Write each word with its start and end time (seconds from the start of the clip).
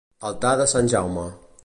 Altar 0.29 0.53
de 0.61 0.67
Sant 0.71 0.91
Jaume. 0.95 1.27